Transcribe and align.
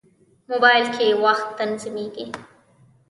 موبایل 0.49 0.85
کې 0.95 1.07
وخت 1.23 1.47
تنظیمېږي. 1.59 2.27